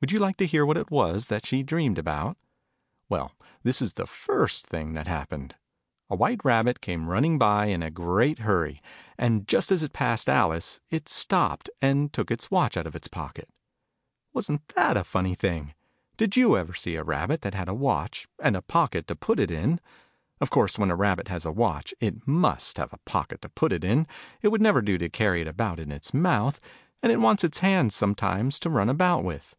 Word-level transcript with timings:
Would 0.00 0.12
you 0.12 0.20
like 0.20 0.36
to 0.36 0.46
hear 0.46 0.64
what 0.64 0.78
it 0.78 0.92
was 0.92 1.26
that 1.26 1.44
she 1.44 1.64
dreamed 1.64 1.98
about? 1.98 2.36
Well, 3.08 3.32
this 3.64 3.80
was 3.80 3.94
the 3.94 4.06
first 4.06 4.64
thing 4.64 4.92
that 4.94 5.08
happened. 5.08 5.56
A 6.08 6.14
White 6.14 6.44
Rabbit 6.44 6.80
came 6.80 7.08
running 7.10 7.36
by, 7.36 7.66
in 7.66 7.82
a 7.82 7.90
great 7.90 8.38
hurry; 8.38 8.80
and, 9.18 9.48
just 9.48 9.72
as 9.72 9.82
it 9.82 9.92
passed 9.92 10.28
Alice, 10.28 10.78
it 10.88 11.08
stopped, 11.08 11.68
and 11.82 12.12
took 12.12 12.30
its 12.30 12.48
watch 12.48 12.76
out 12.76 12.86
of 12.86 12.94
its 12.94 13.08
pocket. 13.08 13.48
B 13.48 13.50
Digitized 13.50 13.54
by 13.64 13.70
Google 13.74 13.74
2 13.74 13.74
THE 13.74 14.22
NURSERY 14.22 14.22
a 14.22 14.30
ALICE. 14.30 14.34
*» 14.34 14.34
Wasn't 14.34 14.68
that 14.76 14.96
a 14.96 15.10
funny 15.10 15.34
thing? 15.34 15.74
Did 16.16 16.36
you 16.36 16.56
ever 16.56 16.74
see 16.74 16.94
a 16.94 17.02
Rabbit 17.02 17.40
that 17.40 17.54
had 17.54 17.68
a 17.68 17.74
watch, 17.74 18.28
and 18.40 18.56
a 18.56 18.62
pocket 18.62 19.08
to 19.08 19.16
put 19.16 19.40
it 19.40 19.50
in? 19.50 19.80
Of 20.40 20.50
course, 20.50 20.78
when 20.78 20.92
a 20.92 20.96
Rabbit 20.96 21.26
has 21.26 21.44
a 21.44 21.50
watch, 21.50 21.92
it 21.98 22.24
must 22.24 22.76
have 22.78 22.92
a 22.92 22.98
pocket 22.98 23.42
to 23.42 23.48
put 23.48 23.72
it 23.72 23.82
in: 23.82 24.06
it 24.42 24.52
would 24.52 24.62
never 24.62 24.80
do 24.80 24.96
to 24.96 25.08
carry 25.08 25.40
it 25.40 25.48
about 25.48 25.80
in 25.80 25.90
its 25.90 26.14
mouth 26.14 26.60
and 27.02 27.10
it 27.10 27.16
wants 27.20 27.42
its 27.42 27.58
hands 27.58 27.96
sometimes, 27.96 28.60
to 28.60 28.70
run 28.70 28.88
about 28.88 29.24
with. 29.24 29.56